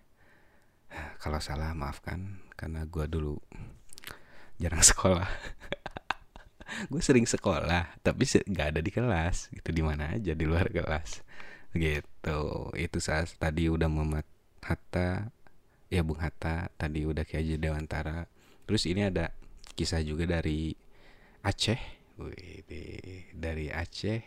kalau 1.21 1.39
salah 1.39 1.71
maafkan 1.77 2.41
karena 2.57 2.83
gua 2.89 3.05
dulu 3.05 3.37
jarang 4.59 4.83
sekolah. 4.91 5.29
Gue 6.85 7.01
sering 7.01 7.25
sekolah 7.25 7.97
tapi 8.05 8.29
nggak 8.29 8.67
ada 8.77 8.81
di 8.83 8.91
kelas 8.93 9.49
gitu. 9.49 9.73
Di 9.73 9.81
mana 9.81 10.13
aja 10.13 10.37
di 10.37 10.45
luar 10.45 10.69
kelas. 10.69 11.25
Gitu. 11.73 12.39
Itu 12.77 12.97
saat 13.01 13.33
tadi 13.41 13.71
udah 13.71 13.89
Muhammad 13.89 14.27
Hatta 14.61 15.33
ya 15.89 16.05
Bung 16.05 16.21
Hatta 16.21 16.69
tadi 16.77 17.07
udah 17.07 17.25
kayak 17.25 17.57
Dewantara. 17.57 18.29
Terus 18.69 18.85
ini 18.85 19.09
ada 19.09 19.33
kisah 19.73 20.05
juga 20.05 20.29
dari 20.29 20.77
Aceh. 21.41 21.81
Wih, 22.19 22.67
dari 23.33 23.71
Aceh 23.71 24.21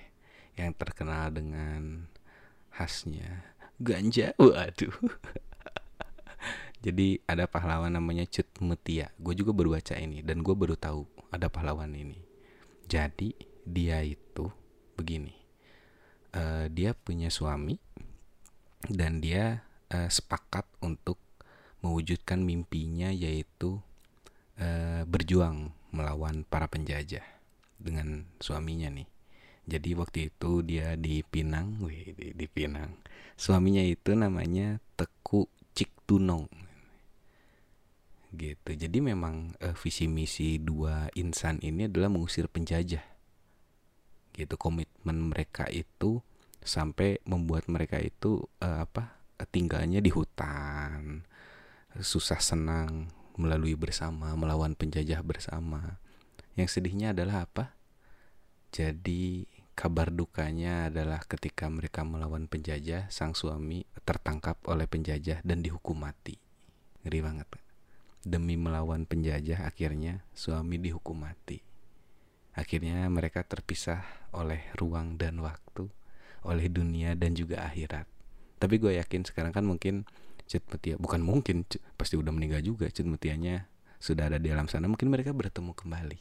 yang 0.58 0.72
terkenal 0.74 1.30
dengan 1.30 2.10
khasnya 2.74 3.54
ganja. 3.78 4.34
Waduh 4.40 4.96
jadi 6.82 7.22
ada 7.30 7.46
pahlawan 7.46 7.94
namanya 7.94 8.26
Cut 8.26 8.50
Mutia 8.58 9.14
gue 9.16 9.34
juga 9.38 9.54
baru 9.54 9.78
baca 9.78 9.94
ini 9.96 10.20
dan 10.20 10.42
gue 10.42 10.54
baru 10.54 10.74
tahu 10.74 11.06
ada 11.30 11.46
pahlawan 11.48 11.94
ini 11.94 12.18
jadi 12.90 13.32
dia 13.62 14.02
itu 14.02 14.50
begini 14.98 15.32
uh, 16.34 16.66
dia 16.68 16.92
punya 16.92 17.30
suami 17.30 17.78
dan 18.90 19.22
dia 19.22 19.62
uh, 19.94 20.10
sepakat 20.10 20.66
untuk 20.82 21.16
mewujudkan 21.82 22.42
mimpinya 22.42 23.10
yaitu 23.10 23.78
uh, 24.58 25.02
berjuang 25.06 25.74
melawan 25.92 26.46
para 26.48 26.66
penjajah 26.70 27.22
dengan 27.76 28.24
suaminya 28.38 28.88
nih. 28.88 29.08
Jadi 29.62 29.94
waktu 29.94 30.18
itu 30.30 30.62
dia 30.66 30.98
di 30.98 31.22
Pinang, 31.22 31.78
wih 31.82 32.14
di, 32.14 32.46
Pinang. 32.50 32.98
Suaminya 33.38 33.82
itu 33.82 34.14
namanya 34.18 34.82
Teku 34.98 35.46
Ciktunong. 35.74 36.50
Gitu. 38.32 38.70
Jadi 38.72 38.98
memang 39.04 39.52
uh, 39.60 39.76
visi 39.76 40.08
misi 40.08 40.56
dua 40.56 41.12
insan 41.12 41.60
ini 41.60 41.84
adalah 41.84 42.08
mengusir 42.08 42.48
penjajah. 42.48 43.04
Gitu 44.32 44.54
komitmen 44.56 45.28
mereka 45.28 45.68
itu 45.68 46.24
sampai 46.64 47.20
membuat 47.28 47.68
mereka 47.68 48.00
itu 48.00 48.48
uh, 48.64 48.88
apa 48.88 49.20
tinggalnya 49.50 49.98
di 49.98 50.14
hutan 50.14 51.26
susah 51.98 52.38
senang 52.38 53.10
melalui 53.36 53.76
bersama 53.76 54.32
melawan 54.32 54.72
penjajah 54.72 55.20
bersama. 55.20 56.00
Yang 56.56 56.80
sedihnya 56.80 57.12
adalah 57.12 57.44
apa? 57.44 57.76
Jadi 58.72 59.44
kabar 59.76 60.08
dukanya 60.08 60.88
adalah 60.88 61.20
ketika 61.24 61.68
mereka 61.68 62.04
melawan 62.04 62.48
penjajah 62.48 63.08
sang 63.12 63.36
suami 63.36 63.84
tertangkap 64.04 64.56
oleh 64.68 64.88
penjajah 64.88 65.44
dan 65.44 65.60
dihukum 65.60 66.00
mati. 66.00 66.40
Ngeri 67.04 67.20
banget 67.20 67.61
demi 68.22 68.54
melawan 68.54 69.04
penjajah 69.04 69.66
akhirnya 69.66 70.22
suami 70.32 70.78
dihukum 70.78 71.26
mati 71.26 71.72
Akhirnya 72.52 73.08
mereka 73.08 73.40
terpisah 73.48 74.04
oleh 74.36 74.60
ruang 74.76 75.16
dan 75.16 75.40
waktu, 75.40 75.88
oleh 76.44 76.68
dunia 76.68 77.16
dan 77.16 77.32
juga 77.32 77.64
akhirat. 77.64 78.04
Tapi 78.60 78.76
gue 78.76 79.00
yakin 79.00 79.24
sekarang 79.24 79.56
kan 79.56 79.64
mungkin 79.64 80.04
Cut 80.44 80.60
Mutia, 80.68 81.00
bukan 81.00 81.24
mungkin, 81.24 81.64
pasti 81.96 82.20
udah 82.20 82.28
meninggal 82.28 82.60
juga 82.60 82.92
Cut 82.92 83.08
Mutianya 83.08 83.72
sudah 83.96 84.28
ada 84.28 84.36
di 84.36 84.52
alam 84.52 84.68
sana. 84.68 84.84
Mungkin 84.84 85.08
mereka 85.08 85.32
bertemu 85.32 85.72
kembali. 85.72 86.20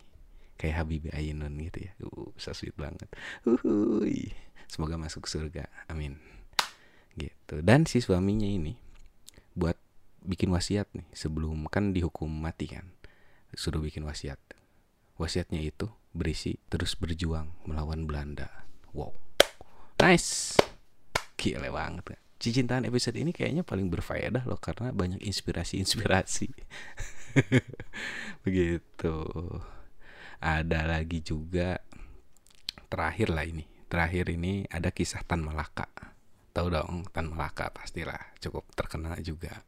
Kayak 0.56 0.76
Habibie 0.86 1.12
Ainun 1.12 1.52
gitu 1.60 1.84
ya. 1.84 1.92
Uh, 2.00 2.32
so 2.40 2.56
sweet 2.56 2.78
banget. 2.80 3.12
Uhuy. 3.44 4.32
Semoga 4.72 4.96
masuk 4.96 5.28
surga. 5.28 5.68
Amin. 5.92 6.16
Gitu. 7.20 7.60
Dan 7.60 7.84
si 7.84 8.00
suaminya 8.00 8.48
ini 8.48 8.80
buat 9.52 9.76
bikin 10.22 10.54
wasiat 10.54 10.88
nih 10.94 11.06
sebelum 11.14 11.66
kan 11.68 11.92
dihukum 11.92 12.30
mati 12.30 12.70
kan. 12.70 12.90
Suruh 13.54 13.84
bikin 13.84 14.06
wasiat. 14.08 14.40
Wasiatnya 15.20 15.60
itu 15.62 15.92
berisi 16.12 16.58
terus 16.72 16.96
berjuang 16.96 17.52
melawan 17.68 18.08
Belanda. 18.08 18.68
Wow. 18.96 19.16
Nice. 20.02 20.58
Gile 21.38 21.70
banget. 21.70 22.18
Cicintaan 22.42 22.90
episode 22.90 23.22
ini 23.22 23.30
kayaknya 23.30 23.62
paling 23.62 23.94
berfaedah 23.94 24.50
loh 24.50 24.58
karena 24.58 24.90
banyak 24.90 25.22
inspirasi-inspirasi. 25.22 26.50
Begitu. 28.46 29.16
Ada 30.42 30.90
lagi 30.90 31.22
juga 31.22 31.78
terakhir 32.90 33.30
lah 33.30 33.46
ini. 33.46 33.70
Terakhir 33.86 34.34
ini 34.34 34.66
ada 34.74 34.90
kisah 34.90 35.22
Tan 35.22 35.46
Malaka. 35.46 35.86
Tahu 36.52 36.68
dong 36.74 37.06
Tan 37.14 37.30
Malaka 37.30 37.70
pastilah 37.70 38.34
cukup 38.42 38.66
terkenal 38.74 39.22
juga. 39.22 39.62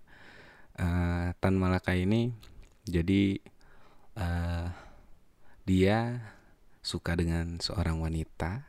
Uh, 0.73 1.29
Tan 1.37 1.53
Malaka 1.53 1.93
ini 1.93 2.33
jadi 2.89 3.37
uh, 4.17 4.67
dia 5.63 6.19
suka 6.81 7.13
dengan 7.13 7.61
seorang 7.61 8.01
wanita 8.01 8.65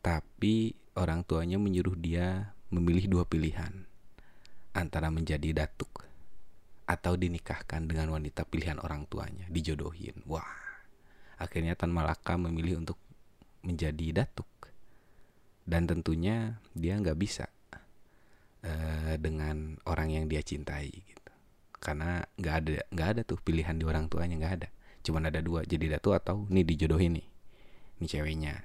tapi 0.00 0.72
orang 0.96 1.20
tuanya 1.28 1.60
menyuruh 1.60 1.94
dia 1.94 2.56
memilih 2.72 3.12
dua 3.12 3.24
pilihan 3.28 3.84
antara 4.72 5.12
menjadi 5.12 5.52
datuk 5.66 6.08
atau 6.90 7.14
dinikahkan 7.14 7.86
dengan 7.86 8.10
wanita 8.10 8.42
pilihan 8.42 8.82
orang 8.82 9.06
tuanya, 9.06 9.46
dijodohin. 9.46 10.26
Wah, 10.26 10.58
akhirnya 11.38 11.78
Tan 11.78 11.94
Malaka 11.94 12.34
memilih 12.34 12.82
untuk 12.82 12.98
menjadi 13.62 14.24
datuk 14.24 14.48
dan 15.68 15.86
tentunya 15.86 16.58
dia 16.74 16.98
nggak 16.98 17.14
bisa 17.14 17.46
uh, 18.64 19.14
dengan 19.16 19.78
orang 19.88 20.12
yang 20.12 20.24
dia 20.26 20.44
cintai 20.44 20.90
gitu. 20.92 21.32
Karena 21.80 22.20
nggak 22.36 22.54
ada 22.54 22.70
nggak 22.92 23.08
ada 23.16 23.20
tuh 23.24 23.40
pilihan 23.40 23.76
di 23.76 23.84
orang 23.88 24.08
tuanya 24.08 24.36
nggak 24.36 24.54
ada. 24.62 24.68
Cuman 25.00 25.32
ada 25.32 25.40
dua 25.40 25.64
jadi 25.64 25.96
datu 25.96 26.12
atau 26.12 26.44
nih 26.52 26.64
dijodohin 26.64 27.20
nih 27.20 27.26
ini 28.00 28.06
ceweknya. 28.08 28.64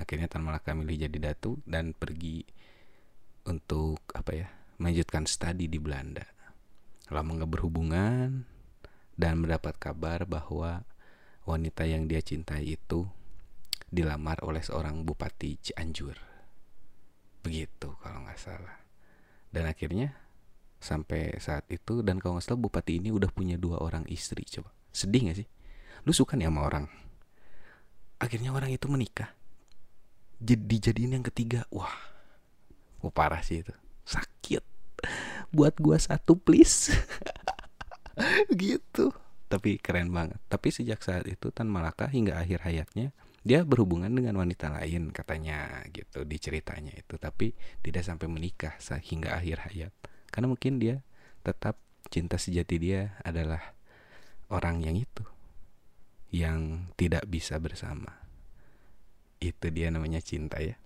Akhirnya 0.00 0.32
Tan 0.32 0.40
Malaka 0.40 0.72
milih 0.72 1.04
jadi 1.08 1.18
datu 1.20 1.60
dan 1.68 1.92
pergi 1.92 2.48
untuk 3.44 4.00
apa 4.16 4.32
ya 4.32 4.48
melanjutkan 4.80 5.28
studi 5.28 5.68
di 5.68 5.76
Belanda. 5.76 6.24
Lama 7.12 7.36
nggak 7.36 7.52
berhubungan 7.52 8.48
dan 9.20 9.32
mendapat 9.36 9.76
kabar 9.76 10.24
bahwa 10.24 10.88
wanita 11.44 11.84
yang 11.84 12.08
dia 12.08 12.24
cintai 12.24 12.72
itu 12.72 13.04
dilamar 13.92 14.40
oleh 14.40 14.64
seorang 14.64 15.04
bupati 15.04 15.60
Cianjur. 15.60 16.16
Begitu 17.44 17.92
kalau 18.00 18.24
nggak 18.24 18.40
salah 18.40 18.89
dan 19.50 19.66
akhirnya 19.66 20.14
sampai 20.80 21.36
saat 21.36 21.68
itu 21.68 22.00
dan 22.00 22.16
kalau 22.16 22.40
nggak 22.40 22.46
salah 22.48 22.62
bupati 22.62 23.02
ini 23.02 23.12
udah 23.12 23.28
punya 23.28 23.60
dua 23.60 23.82
orang 23.82 24.06
istri 24.08 24.46
coba. 24.48 24.72
Sedih 24.90 25.30
gak 25.30 25.38
sih? 25.44 25.48
Lu 26.08 26.10
suka 26.10 26.34
nih 26.34 26.48
sama 26.48 26.66
orang. 26.66 26.86
Akhirnya 28.18 28.50
orang 28.50 28.72
itu 28.72 28.88
menikah. 28.88 29.30
Jadi 30.40 30.76
jadiin 30.80 31.20
yang 31.20 31.26
ketiga. 31.26 31.68
Wah 31.68 31.92
oh, 33.04 33.12
parah 33.12 33.44
sih 33.44 33.60
itu. 33.60 33.74
Sakit. 34.08 34.64
Buat 35.52 35.76
gua 35.78 36.00
satu 36.00 36.36
please. 36.36 36.92
Gitu. 38.52 39.12
Tapi 39.48 39.80
keren 39.80 40.12
banget. 40.12 40.40
Tapi 40.46 40.68
sejak 40.68 41.00
saat 41.00 41.24
itu 41.24 41.48
Tan 41.50 41.68
Malaka 41.68 42.06
hingga 42.08 42.36
akhir 42.36 42.64
hayatnya 42.64 43.16
dia 43.40 43.64
berhubungan 43.64 44.12
dengan 44.12 44.36
wanita 44.36 44.68
lain 44.68 45.16
katanya 45.16 45.84
gitu 45.92 46.28
di 46.28 46.36
ceritanya 46.36 46.92
itu. 46.92 47.16
Tapi 47.16 47.56
tidak 47.80 48.04
sampai 48.04 48.28
menikah 48.28 48.76
hingga 48.80 49.36
akhir 49.36 49.70
hayat. 49.70 49.92
Karena 50.28 50.52
mungkin 50.52 50.76
dia 50.76 51.00
tetap 51.40 51.80
cinta 52.12 52.36
sejati 52.36 52.76
dia 52.76 53.16
adalah 53.24 53.76
orang 54.52 54.84
yang 54.84 54.96
itu 55.00 55.24
yang 56.30 56.92
tidak 56.94 57.26
bisa 57.26 57.56
bersama. 57.58 58.20
Itu 59.40 59.72
dia 59.72 59.88
namanya 59.88 60.20
cinta 60.20 60.60
ya. 60.60 60.76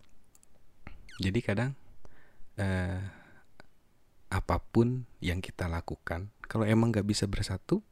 Jadi 1.18 1.40
kadang 1.42 1.74
eh, 2.58 3.02
apa 4.34 4.56
pun 4.58 5.06
yang 5.22 5.38
kita 5.38 5.70
lakukan 5.70 6.30
kalau 6.42 6.66
emang 6.66 6.90
gak 6.90 7.06
bisa 7.06 7.30
bersatu 7.30 7.86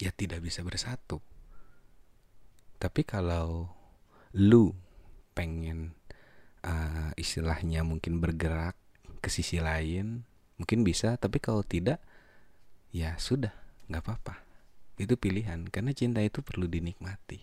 ya 0.00 0.08
tidak 0.08 0.40
bisa 0.40 0.64
bersatu 0.64 1.20
tapi 2.78 3.02
kalau 3.02 3.66
lu 4.34 4.74
pengen 5.34 5.98
uh, 6.62 7.10
istilahnya 7.14 7.86
mungkin 7.86 8.18
bergerak 8.18 8.74
ke 9.22 9.28
sisi 9.30 9.58
lain 9.58 10.26
mungkin 10.58 10.82
bisa. 10.82 11.14
Tapi 11.18 11.38
kalau 11.38 11.62
tidak 11.62 12.02
ya 12.90 13.14
sudah 13.18 13.54
nggak 13.86 14.02
apa-apa. 14.02 14.34
Itu 14.98 15.14
pilihan 15.14 15.70
karena 15.70 15.94
cinta 15.94 16.18
itu 16.22 16.42
perlu 16.42 16.66
dinikmati. 16.66 17.38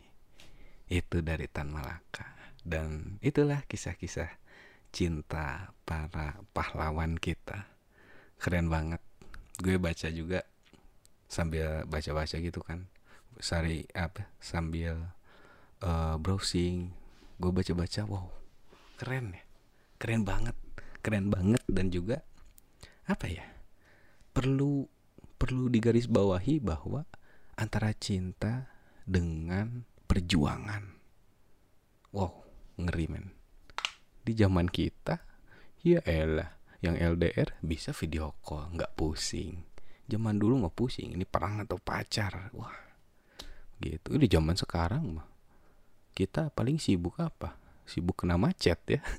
Itu 0.92 1.24
dari 1.24 1.48
Tan 1.48 1.72
Malaka. 1.72 2.36
Dan 2.65 3.22
itulah 3.24 3.63
kisah-kisah 3.63 4.30
cinta 4.92 5.72
para 5.88 6.39
pahlawan 6.51 7.15
kita. 7.15 7.68
Keren 8.42 8.68
banget. 8.68 9.00
Gue 9.56 9.80
baca 9.80 10.12
juga 10.12 10.44
sambil 11.32 11.88
baca-baca 11.88 12.36
gitu 12.36 12.60
kan. 12.60 12.92
Sari 13.39 13.88
apa 13.96 14.32
sambil 14.39 15.14
uh, 15.86 16.15
browsing 16.17 16.89
gue 17.38 17.52
baca-baca 17.54 18.02
wow 18.10 18.28
keren 18.98 19.36
ya. 19.38 19.43
Keren 19.95 20.28
banget 20.28 20.58
keren 21.06 21.30
banget 21.30 21.62
dan 21.69 21.93
juga 21.93 22.26
apa 23.06 23.30
ya 23.30 23.45
perlu 24.34 24.89
perlu 25.38 25.69
digarisbawahi 25.69 26.58
bahwa 26.58 27.06
antara 27.56 27.93
cinta 27.93 28.67
dengan 29.06 29.86
perjuangan. 30.10 30.84
Wow 32.12 32.34
ngeri 32.82 33.06
men. 33.08 33.32
Di 34.26 34.34
zaman 34.34 34.67
kita 34.67 35.21
ya 35.86 36.02
elah 36.02 36.58
yang 36.82 36.98
LDR 36.98 37.62
bisa 37.62 37.93
video 37.93 38.34
call 38.41 38.74
nggak 38.74 38.98
pusing. 38.98 39.62
Zaman 40.10 40.41
dulu 40.41 40.65
nggak 40.65 40.76
pusing 40.76 41.13
ini 41.13 41.24
perang 41.24 41.62
atau 41.62 41.78
pacar. 41.78 42.50
Wah 42.58 42.74
gitu. 43.80 44.17
Di 44.17 44.28
zaman 44.28 44.58
sekarang 44.58 45.21
mah 45.21 45.35
kita 46.15 46.49
paling 46.56 46.80
sibuk 46.80 47.19
apa? 47.19 47.60
Sibuk 47.86 48.23
kena 48.23 48.39
macet 48.39 48.80
ya. 48.88 49.04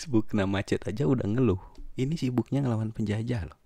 Sibuk 0.00 0.30
kena 0.30 0.46
macet 0.46 0.84
aja 0.84 1.08
udah 1.08 1.26
ngeluh. 1.26 1.58
Ini 1.98 2.14
sibuknya 2.14 2.62
ngelawan 2.62 2.94
penjajah 2.94 3.50
loh. 3.50 3.58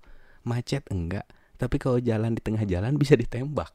Macet 0.46 0.86
enggak 0.88 1.28
tapi 1.62 1.78
kalau 1.78 2.02
jalan 2.02 2.34
di 2.34 2.42
tengah 2.42 2.66
jalan 2.66 2.98
bisa 2.98 3.14
ditembak. 3.14 3.70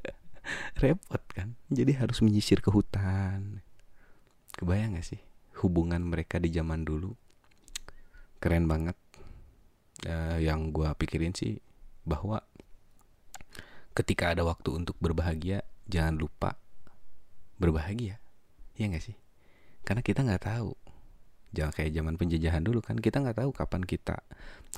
Repot 0.80 1.20
kan? 1.36 1.60
Jadi 1.68 1.92
harus 1.92 2.24
menyisir 2.24 2.64
ke 2.64 2.72
hutan. 2.72 3.60
Kebayang 4.56 4.96
gak 4.96 5.04
sih 5.04 5.20
hubungan 5.60 6.00
mereka 6.00 6.40
di 6.40 6.48
zaman 6.48 6.88
dulu? 6.88 7.12
Keren 8.40 8.64
banget. 8.64 8.96
Uh, 10.08 10.40
yang 10.40 10.72
gue 10.72 10.88
pikirin 10.96 11.36
sih 11.36 11.60
bahwa 12.08 12.40
ketika 13.92 14.32
ada 14.32 14.48
waktu 14.48 14.72
untuk 14.72 14.96
berbahagia 14.96 15.68
jangan 15.86 16.18
lupa 16.18 16.58
berbahagia 17.58 18.18
ya 18.76 18.90
gak 18.90 19.04
sih? 19.04 19.16
Karena 19.82 20.02
kita 20.02 20.22
nggak 20.22 20.44
tahu. 20.46 20.72
Jangan 21.52 21.72
kayak 21.74 21.92
zaman 21.92 22.14
penjajahan 22.16 22.62
dulu 22.64 22.80
kan 22.80 22.96
kita 22.96 23.20
nggak 23.20 23.44
tahu 23.44 23.50
kapan 23.52 23.82
kita 23.84 24.24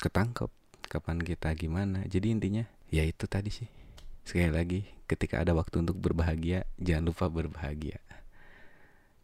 ketangkep 0.01 0.51
kapan 0.88 1.19
kita 1.23 1.55
gimana. 1.55 2.03
Jadi 2.09 2.35
intinya 2.35 2.64
ya 2.90 3.07
itu 3.07 3.25
tadi 3.31 3.53
sih. 3.53 3.69
Sekali 4.25 4.51
lagi 4.51 4.81
ketika 5.05 5.45
ada 5.45 5.53
waktu 5.53 5.85
untuk 5.85 6.01
berbahagia 6.01 6.64
jangan 6.81 7.12
lupa 7.12 7.29
berbahagia. 7.29 8.01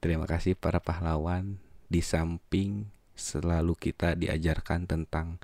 Terima 0.00 0.24
kasih 0.24 0.56
para 0.56 0.80
pahlawan 0.80 1.60
di 1.90 2.00
samping 2.00 2.88
selalu 3.18 3.76
kita 3.76 4.16
diajarkan 4.16 4.88
tentang 4.88 5.36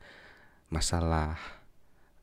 masalah 0.73 1.37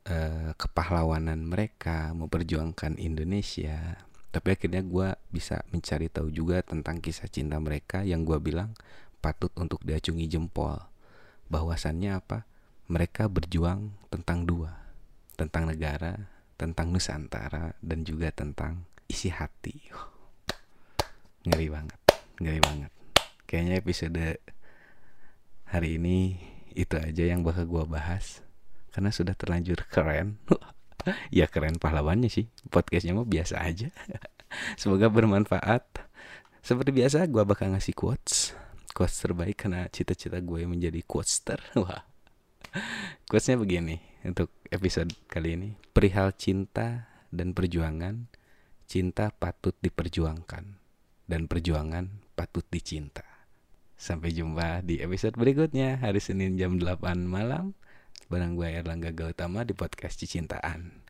eh, 0.08 0.52
kepahlawanan 0.56 1.44
mereka 1.44 2.12
memperjuangkan 2.14 3.00
Indonesia. 3.00 4.04
Tapi 4.34 4.48
akhirnya 4.58 4.82
gue 4.82 5.14
bisa 5.30 5.62
mencari 5.70 6.10
tahu 6.10 6.34
juga 6.34 6.66
tentang 6.66 6.98
kisah 7.00 7.30
cinta 7.30 7.62
mereka 7.62 8.02
yang 8.02 8.26
gue 8.26 8.42
bilang 8.42 8.74
patut 9.22 9.54
untuk 9.56 9.80
diacungi 9.86 10.26
jempol. 10.26 10.78
Bahwasannya 11.48 12.18
apa? 12.18 12.50
Mereka 12.90 13.32
berjuang 13.32 13.96
tentang 14.12 14.44
dua, 14.44 14.76
tentang 15.40 15.72
negara, 15.72 16.28
tentang 16.60 16.92
Nusantara, 16.92 17.78
dan 17.80 18.04
juga 18.04 18.34
tentang 18.36 18.84
isi 19.08 19.32
hati. 19.32 19.88
Ngeri 21.48 21.70
banget 21.72 22.04
ngeri 22.44 22.60
banget 22.60 22.92
kayaknya 23.48 23.80
episode 23.80 24.28
hari 25.64 25.96
ini 25.96 26.36
itu 26.76 27.00
aja 27.00 27.24
yang 27.24 27.40
bakal 27.40 27.64
gue 27.64 27.84
bahas 27.88 28.43
karena 28.94 29.10
sudah 29.10 29.34
terlanjur 29.34 29.84
keren. 29.90 30.38
Ya 31.36 31.52
keren 31.52 31.84
pahlawannya 31.84 32.32
sih. 32.32 32.48
Podcastnya 32.72 33.12
mau 33.12 33.28
biasa 33.28 33.60
aja. 33.60 33.92
Semoga 34.80 35.12
bermanfaat. 35.12 35.84
Seperti 36.64 36.96
biasa 36.96 37.28
gue 37.28 37.44
bakal 37.44 37.76
ngasih 37.76 37.92
quotes. 37.92 38.56
Quotes 38.96 39.20
terbaik 39.20 39.60
karena 39.60 39.84
cita-cita 39.92 40.40
gue 40.40 40.64
menjadi 40.64 41.04
quotester. 41.04 41.60
Wah. 41.84 42.08
Quotesnya 43.28 43.60
begini 43.60 44.00
untuk 44.24 44.48
episode 44.72 45.12
kali 45.28 45.60
ini. 45.60 45.70
Perihal 45.92 46.32
cinta 46.40 47.12
dan 47.36 47.52
perjuangan. 47.52 48.32
Cinta 48.88 49.28
patut 49.36 49.76
diperjuangkan 49.84 50.64
dan 51.28 51.52
perjuangan 51.52 52.24
patut 52.32 52.64
dicinta. 52.72 53.28
Sampai 54.00 54.32
jumpa 54.36 54.84
di 54.84 55.00
episode 55.04 55.36
berikutnya 55.36 56.00
hari 56.00 56.20
Senin 56.20 56.56
jam 56.60 56.80
8 56.80 57.28
malam 57.28 57.76
bareng 58.28 58.56
gue 58.56 58.70
Erlangga 58.72 59.12
Gautama 59.12 59.68
di 59.68 59.76
podcast 59.76 60.20
Cicintaan. 60.20 61.04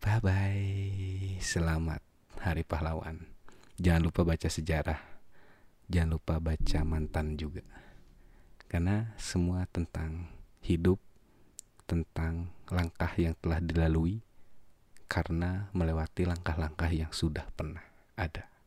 Bye 0.00 0.20
bye. 0.22 1.36
Selamat 1.42 2.00
Hari 2.40 2.64
Pahlawan. 2.64 3.28
Jangan 3.76 4.02
lupa 4.08 4.24
baca 4.24 4.48
sejarah. 4.48 5.00
Jangan 5.88 6.16
lupa 6.16 6.40
baca 6.40 6.78
mantan 6.84 7.36
juga. 7.36 7.64
Karena 8.68 9.16
semua 9.16 9.64
tentang 9.68 10.28
hidup, 10.64 11.00
tentang 11.88 12.52
langkah 12.68 13.10
yang 13.16 13.32
telah 13.40 13.60
dilalui 13.64 14.20
karena 15.08 15.72
melewati 15.72 16.28
langkah-langkah 16.28 16.92
yang 16.92 17.08
sudah 17.12 17.48
pernah 17.56 17.84
ada. 18.12 18.57